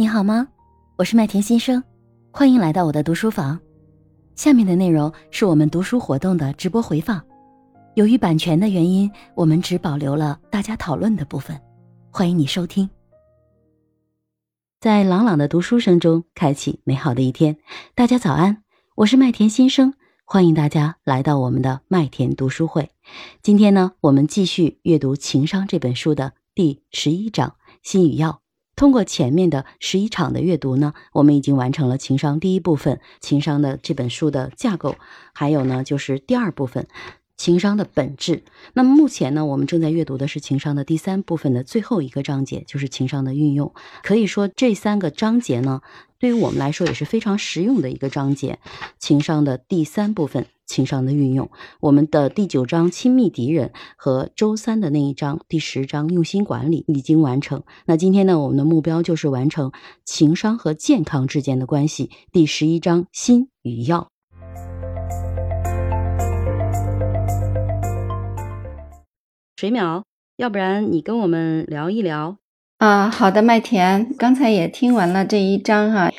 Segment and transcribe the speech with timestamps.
[0.00, 0.48] 你好吗？
[0.96, 1.84] 我是麦田新生，
[2.30, 3.60] 欢迎来到我的读书房。
[4.34, 7.22] 下面的内容是我们读书活动的直播回放，
[7.96, 11.60] 由于版权的原因，我们只保留了大家讨论的部分。
[12.10, 12.88] 欢迎你收听。
[14.80, 17.58] 在朗朗的读书声中开启美好的一天。
[17.94, 18.62] 大家早安，
[18.94, 19.92] 我是麦田新生，
[20.24, 22.88] 欢迎大家来到我们的麦田读书会。
[23.42, 28.39] 今天呢，我们继续阅读《情商》这本书的第十一章“心与药”。
[28.80, 34.96] 通过前面的十一场的阅读呢，我们已经完成了情商第一部分，情商的这本书的架构，
[35.34, 36.88] 还有呢就是第二部分，
[37.36, 38.42] 情商的本质。
[38.72, 43.74] 那么目前呢，我们正在阅读的是情商的第三部分的最后一个章节，就是情商的运用。
[44.02, 45.82] 可以说这三个章节呢，
[46.18, 48.58] 对于我们来说也是非常实用的一个章节。
[48.98, 50.46] 情商的第三部分。
[50.70, 57.64] 情商的运用，我们的第九章亲密敌人和周三的那一章第十章用心管理已经完成。
[57.86, 59.72] 那今天呢，我们的目标就是完成
[60.04, 64.06] 情商和健康之间的关系，第十一章心与药。
[69.56, 70.04] 水淼，
[70.36, 72.36] 要不然你跟我们聊一聊
[72.78, 73.10] 啊？
[73.10, 76.12] 好的，麦田，刚才也听完了这一章哈。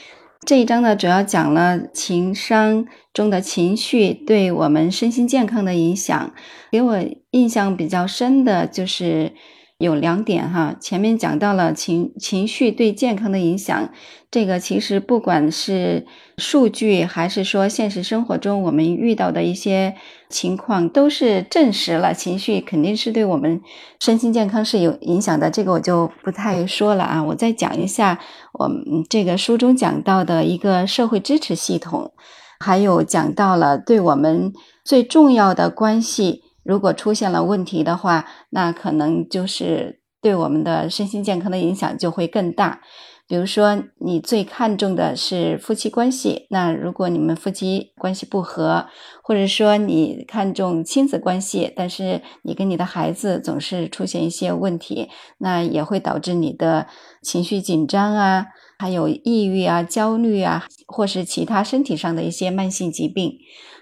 [0.48, 6.34] 这一章呢，主要讲了情商中的情绪对我们身心健康的影响。
[6.72, 6.98] 给我
[7.30, 9.34] 印象比较深的就是
[9.82, 10.76] 有两点哈。
[10.80, 13.90] 前面讲到了情情绪对健康的影响，
[14.30, 16.06] 这个其实不管是
[16.38, 19.96] 数据还是说现实生活中我们遇到的一些。
[20.32, 23.60] 情况都是证实了，情绪肯定是对我们
[24.00, 25.52] 身心健康是有影响的。
[25.52, 28.18] 这个我就不太说了啊，我再讲一下
[28.54, 32.14] 我们这个书中讲到的一个社会支持系统，
[32.62, 34.54] 还有讲到了对我们
[34.86, 42.82] 最重要的关系，如果出现了问题的话，那可能就是对我们的身心健康的影响就会更大。
[43.28, 48.88] 比如说，你最看重的是夫妻关系，那如果你们夫妻关系不和，
[49.24, 56.88] 或者说你看重亲子关系，但是你跟你的孩子总是出现一些问题，那也会导致你的
[57.22, 58.48] 情绪紧张啊，
[58.82, 63.38] 还有抑郁啊、焦虑啊，或是其他身体上的一些慢性疾病。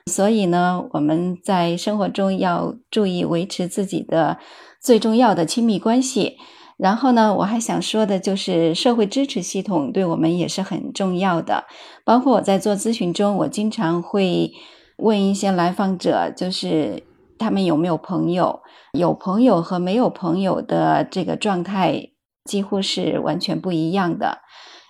[0.07, 4.37] 所以呢，我们在生活中要注意维持自己的
[4.81, 6.35] 最重要的亲密关系。
[6.77, 11.63] 然后呢，我还想说的就是社会支持系统对我们也是很重要的。
[12.03, 14.51] 包括我在做咨询中，我经常会
[14.97, 17.03] 问一些来访者，就是
[17.37, 18.59] 他们有没有朋友，
[18.91, 22.09] 有朋友和没有朋友的这个状态
[22.43, 24.39] 几乎是完全不一样的。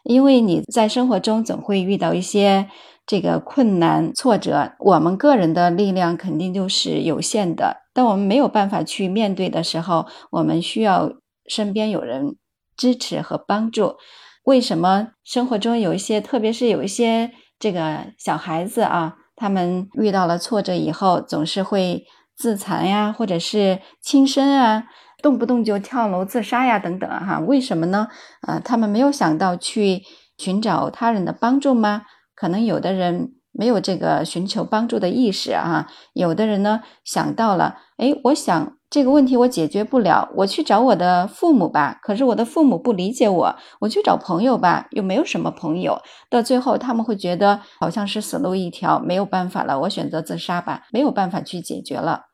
[0.09, 2.67] 因为你在生活中总会遇到一些
[3.05, 7.83] 这个困难挫折，我们个人的力量肯定就是有限的。
[7.93, 11.13] 当我们没有办法去面对的时候，我们需要。
[11.47, 12.35] 身边有人
[12.77, 13.95] 支持和帮助，
[14.43, 22.05] 为什么生活中有一些，特别是有一些这个小孩子啊，他们遇到了挫折以后，总是会
[22.37, 24.83] 自残呀，或者是轻生啊，
[25.21, 27.39] 动不动就跳楼自杀呀，等等哈？
[27.39, 28.07] 为什么呢？
[28.41, 30.03] 啊，他们没有想到去
[30.37, 32.03] 寻找他人的帮助吗？
[32.35, 38.75] 可能有的人没有这个寻求帮助的意识啊，有的人呢想到了，哎，我想。
[38.91, 41.99] 这个问题我解决不了，我去找我的父母吧。
[42.01, 46.01] 可是我的父母不理解我，我去找朋友吧，又没有什么朋友。
[46.27, 52.28] 到最后他们会觉得好像是死路一条，没有办法了，我选择自杀吧，没有办法去解决了。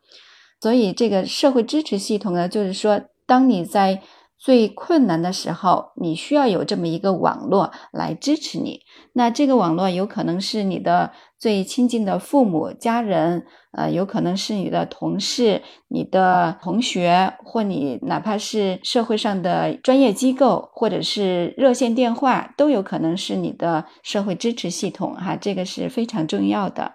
[0.59, 4.01] 所以这个社会支持系统呢，就是说，当你在
[4.37, 8.81] 最困难的时候，你需要有这么一个网络来支持你。
[9.13, 25.15] 那这个网络有可能是你的最亲近的父母、家人，呃，有可能是你的同事、你的同学，或你哪怕是社会上的专业机构，或者是热线电话，都有可能是你的社会支持系统。
[25.15, 26.93] 哈，这个是非常重要的。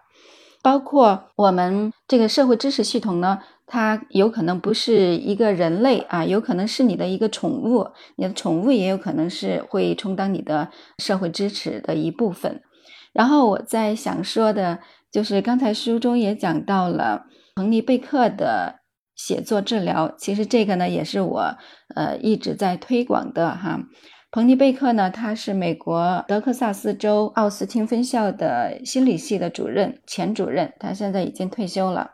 [0.63, 3.41] 包括我们这个社会支持系统呢。
[3.73, 10.69] 它有可能不是一个人类啊，有可能是你的一个宠物，你的宠物也有可能是会充当你的
[10.99, 12.63] 社会支持的一部分。
[13.13, 14.81] 然后我在想说的，
[15.13, 18.81] 就是刚才书中也讲到了彭尼贝克的
[19.15, 21.57] 写作治疗，其实这个呢也是我
[21.95, 23.79] 呃一直在推广的哈。
[24.33, 32.13] 彭尼贝克呢，他是美国德克萨斯州奥斯汀分校的心理系的主任，前主任，他现在已经退休了。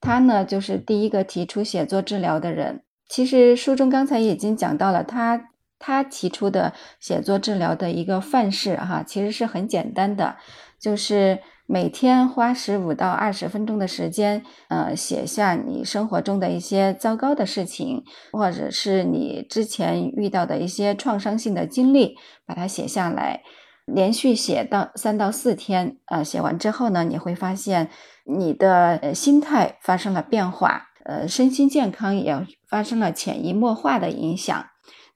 [0.00, 2.82] 他呢，就是第一个提出写作治疗的人。
[3.06, 10.36] 其实书中刚才已经讲到了，他他提出的写作治疗的一个范式，哈，其实是很简单的，
[10.80, 11.38] 就是
[11.70, 22.16] 每天花十五到二十分钟的时间，呃，写下你生活中的一些糟糕的事情，或者是你之前遇到的一些创伤性的经历，
[22.46, 23.42] 把它写下来，
[23.84, 27.90] 连续写到三到四天，呃，写完之后呢，你会发现
[28.24, 34.64] 你的心态发生了变化，呃，身心健康也发生了潜移默化的影响。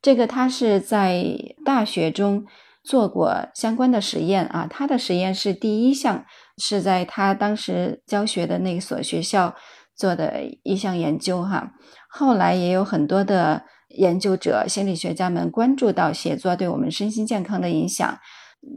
[0.02, 1.24] 这个它是在
[1.64, 2.44] 大学中
[2.84, 6.24] 做过相关的实验啊，他的实验是第一项
[6.56, 9.54] 是在他当时教学的那所学校
[9.94, 11.72] 做的一项研究哈。
[12.08, 18.18] 后来也有很多的研究者、心理学家们关注到写作对我们身心健康的影响，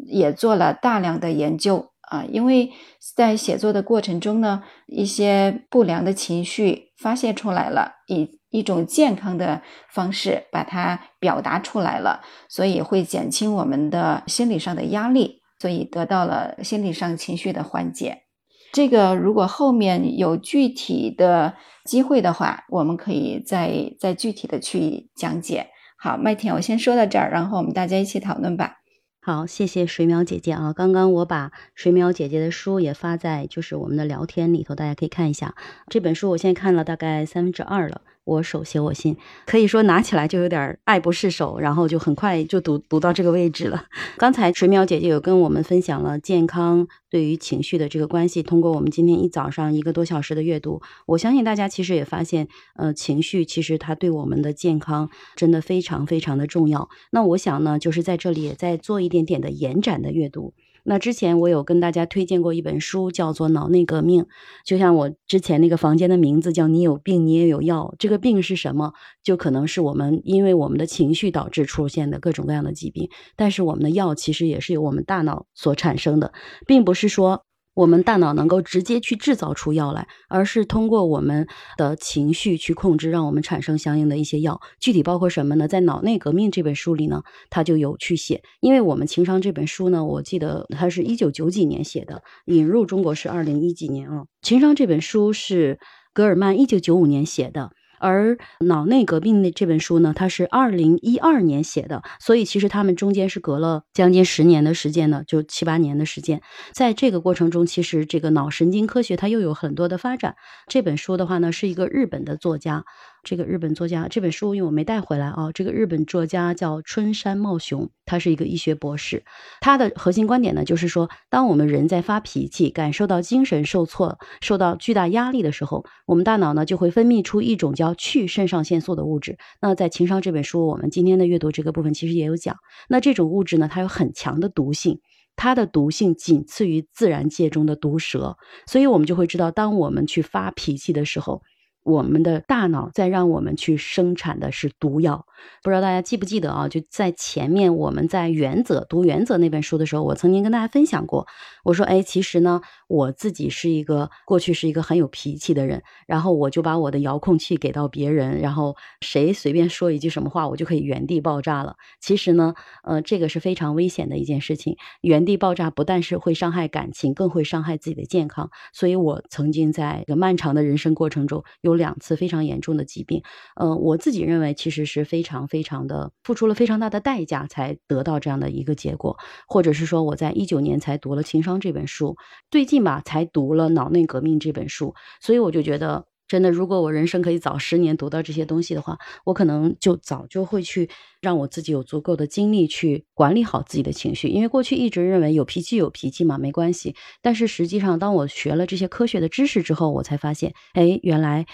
[0.07, 2.23] 也做了大量的研究啊。
[2.29, 2.71] 因为
[3.15, 18.23] 在写作的过程中呢，一些不良的情绪发泄出来了，以一种健康的方式把它表达出来了，所以会减轻我们的心理上的压力，所以得到了心理上情绪的缓解。
[18.71, 21.53] 这个如果后面有具体的
[21.85, 25.67] 机会的话，我们可以再再具体的去讲解。
[25.97, 28.77] 好，麦田，我先说到这儿，然后我们大家一起讨论吧。
[29.21, 30.71] 好，谢谢水淼姐姐啊！
[30.71, 35.55] 刚刚我把水淼姐姐的书也发在就是我们的聊天里头，大家可以看一下
[35.87, 36.29] 这本书。
[36.29, 38.01] 我现在看了大概三分之二了。
[38.25, 43.85] 我手写我心，可以说拿起来就有点爱不释手，然后就很快就读读到这个位置了。
[44.17, 56.89] 刚才水淼姐姐有跟我们分享了健康对于情绪的这个关系，通过我们今天一早上一个多小时的阅读，我相信大家其实也发现，呃，情绪其实它对我们的健康真的非常非常的重要。
[57.11, 60.53] 那我想呢，就是在这里也在做一点点的延展的阅读。
[60.87, 64.23] 那之前我有跟大家推荐过一本书，叫做《脑内革命》，
[64.63, 67.95] 就像我之前那个房间的名字叫“你有病，你也有药”。
[67.99, 68.93] 这个病是什么？
[69.23, 73.09] 就可能是我们因为我们的情绪导致出现的各种各样的疾病。
[73.35, 76.31] 但是我们的药其实也是由我们大脑所产生的，
[76.67, 77.43] 并不是说。
[77.75, 81.45] 我们大脑能够直接去制造出药来，而是通过我们
[81.77, 84.61] 的情绪去控制，让我们产生相应的一些药。
[84.79, 85.67] 具体包括什么呢？
[85.67, 88.41] 在《脑内革命》这本书里呢，他就有去写。
[88.61, 94.23] 因为我们情商这本书呢，我记得它是一九九几年写的，引入中国是二零一几年啊。
[94.41, 95.77] 情商这本书是
[96.13, 97.71] 格尔曼一九九五年写的。
[98.05, 106.43] 而脑内革命的这本书呢，它是二零一二年写的，所以其实他们中间是隔了将近十年的时间呢，就七八年的时间。
[106.71, 110.35] 在这个过程中，其实这个脑神经科学它又有很多的发展。
[110.67, 112.85] 这本书的话呢，是一个日本的作家。
[113.25, 119.23] 这个日本作家这本书因为我没带回来啊，这个日本作家叫春山茂雄，他是一个医学博士。
[119.61, 129.39] 他的核心观点呢，就是说，当我们人在发脾气、感受到精神受挫、受到巨大压力的时候，我们大脑呢就会分泌出一种叫去肾上腺素的物质。
[129.59, 132.55] 那在情商这本书，我们今天的阅读这个部分其实也有讲。
[132.87, 134.99] 那这种物质呢，它有很强的毒性，
[135.35, 138.37] 它的毒性仅次于自然界中的毒蛇。
[138.67, 141.41] 所以我们就会知道，当我们去发脾气的时候。
[141.85, 145.27] 我们的大脑在让我们去生产的是毒药，
[145.61, 146.67] 不知道大家记不记得啊？
[146.67, 151.27] 就在前面我们在《原则》读《原则》那本书的时候，我曾经跟大家分享过，
[151.63, 161.75] 我说，哎，其实呢，我自己是一个过去是一个很有脾气的人，然后我就把我的遥控器给到别人，然后谁随便说一句什么话，我就可以原地爆炸了。
[162.01, 168.49] 其实呢，呃，这个是非常危险的一件事情，原地爆炸不但是会伤害感情，更会伤害自己的健康。
[168.73, 171.74] 所以我曾经在一个漫长的人生过程中有。
[171.75, 173.21] 两次非常严重的疾病，
[173.55, 179.17] 呃，我自己认为其实是非常非常的付出了非常大的代价才得到这样的一个结果，
[179.47, 182.15] 或者是说我在一九年才读了《情商》这本书，
[182.49, 190.89] 最近吧才读了《脑内革命》这本书，所以我就觉得真的，如果我人生可以早十年读到这些东西的话，我可能就早就会去
[191.21, 201.45] 让我自己有足够的精力去管理好自己的情绪，因为过去一直认为有脾气有脾气嘛没关系，但是实际上当我学了这些科学的知识之后，我才发现，哎，原来。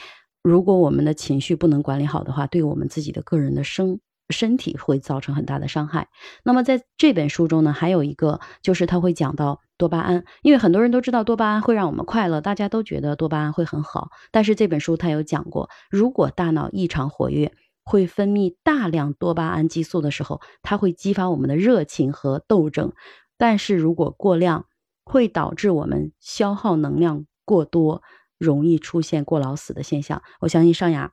[0.43, 3.99] 如果我们的情绪不能管理好的话，对我们自己的个人的生
[4.29, 6.07] 身体会造成很大的伤害。
[6.43, 14.09] 那么在这本书中呢，还有一个就是他会讲到多巴胺，因为很多人都知道多巴胺会让我们快乐，大家都觉得多巴胺会很好。
[14.31, 17.51] 但是这本书他有讲过，如果大脑异常活跃，
[17.83, 22.93] 会分泌大量多巴胺激素的时候，它会激发我们的热情和斗争。
[23.39, 24.67] 但是如果过量，
[25.03, 28.03] 会导致我们消耗能量过多。
[28.37, 31.11] 容易出现过劳死的现象，我相信尚雅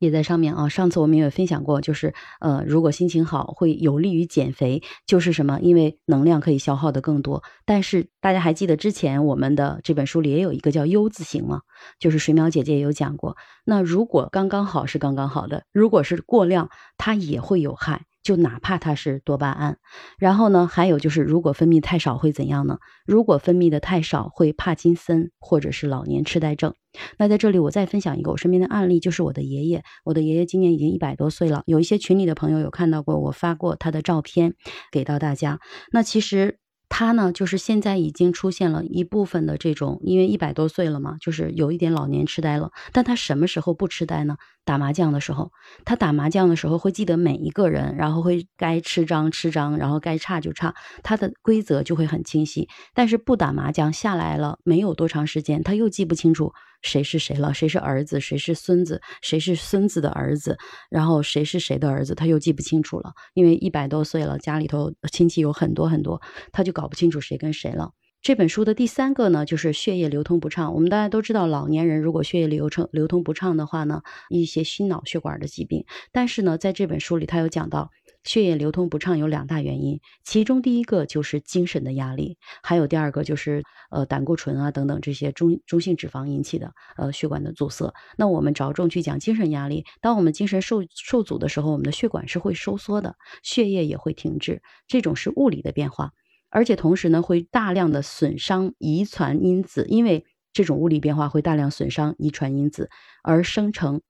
[0.00, 0.68] 也在上面啊。
[0.68, 5.60] 上次我们也分享过，就是呃，如果心情好会有利于减肥，就是什么？
[5.60, 7.44] 因为能量可以消耗的更多。
[7.64, 11.60] 但是大家还记得之前我们的这本书里也有一个叫 U 字形吗？
[12.00, 13.36] 就是水淼姐姐也有讲过。
[13.64, 18.06] 那如果刚刚好是刚刚好的，如果是过量，它也会有害。
[18.22, 19.78] 就哪怕它是多巴胺。
[20.18, 22.76] 然后呢，还有就是如果分泌太少会怎样呢？
[23.06, 26.74] 如果分泌的太少，会帕金森或者是老年痴呆症。
[27.18, 29.82] 那在这里我再分享一个我身边的案例，就是我的爷爷。
[30.04, 34.54] 我的爷爷今年已经一百多岁了，有一些群里的朋友有看到过我发过他的照片
[34.90, 35.60] 给到大家。
[35.92, 36.58] 那其实。
[36.92, 42.72] 他呢，就是现在已经出现了一部分的这种，因为一百多岁了嘛，就是有一点老年痴呆了。
[42.92, 44.36] 但他什么时候不痴呆呢？
[44.64, 45.52] 打麻将的时候，
[45.84, 52.68] 他打麻将的时候会记得每一个人，然后会该吃张吃张，然后该差就差，他的规则就会很清晰。
[52.92, 56.52] 但是不打麻将下来了，没有多长时间，他又记不清楚。
[56.82, 57.52] 谁是谁了？
[57.52, 58.20] 谁是儿子？
[58.20, 59.00] 谁是孙子？
[59.22, 60.56] 谁是孙子的儿子？
[60.90, 62.14] 然后谁是谁的儿子？
[62.14, 66.20] 他又记不清楚了，因为一百多岁了，家里头亲戚有很多很多，
[66.52, 67.92] 他就搞不清楚谁跟谁了。
[68.22, 70.74] 这本书的第三个呢，就是血液流通不畅。
[70.74, 75.86] 我们大家都知道，老年人如果血液流程流通不畅的话呢，一些心脑血管的疾病。
[76.12, 77.90] 但是呢，在这本书里，他有讲到。
[78.24, 87.94] 血液流通不畅有两大原因，其中第一个就是精神的压力，还有第二个就是呃胆固醇啊等等这些中中性脂肪引起的呃血管的阻塞。
[88.18, 96.10] 那我们着重去讲精神压力，当我们精神受受阻的时候，我们的血管是会收缩的，血液也会停滞，这种是物理的变化，
[96.50, 102.90] 而且同时呢会大量的损伤遗传因子，因为这种物理变化会大量损伤遗传因子
[103.22, 104.02] 而生成。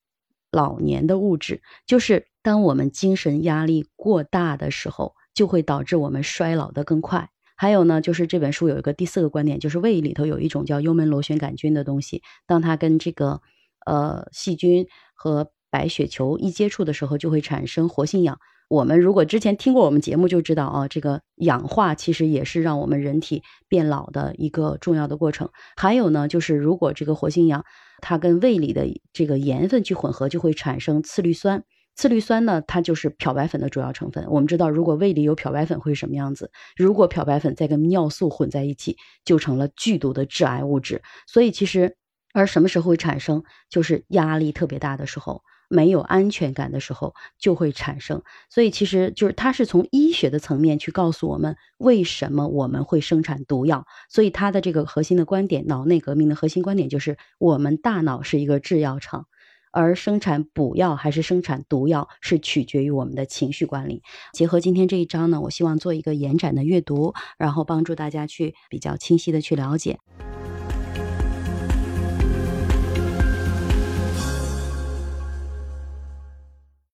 [0.51, 7.31] 老年的物质，就是当我们精神压力过大的时候，就会导致我们衰老的更快。
[7.57, 13.43] 还有呢，就是这本书有一个第四个观点，就是胃里头有一种叫幽门螺旋杆菌的东西，当它跟这个
[13.85, 18.39] 呃细菌和白血球一接触的时候，就会产生活性氧。
[18.71, 25.51] 我们如果之前听过我们节目就知道啊，这个氧化其实也是让我们人体变老的一个重要的过程。
[25.77, 27.65] 还有呢，就是如果这个活性氧
[28.01, 31.65] 它跟胃里的这个盐分去混合，就会产生次氯酸。
[31.97, 34.25] 次氯酸呢，它就是漂白粉的主要成分。
[34.29, 36.53] 我们知道，如果胃里有漂白粉会什么样子？
[36.77, 41.03] 如果漂白粉再跟尿素混在一起，就成了剧毒的致癌物质。
[41.27, 41.97] 所以其实，
[42.33, 43.43] 而什么时候会产生？
[43.69, 45.43] 就是压力特别大的时候。
[45.71, 53.87] 没有安全感的时候就会产生，所以其实就是它是从医学的层面去告诉我们为什么我们会生产毒药。
[54.09, 59.27] 所以它的这个核心的观点，脑内革命的核心观点就是我们大脑是一个制药厂，
[59.71, 64.03] 而生产补药还是生产毒药是取决于我们的情绪管理。
[64.33, 70.01] 结合今天这一章呢，我希望做一个延展的阅读，然后帮助大家去比较清晰的去了解。